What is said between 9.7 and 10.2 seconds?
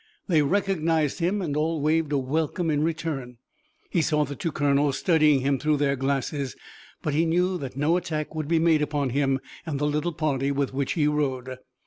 the little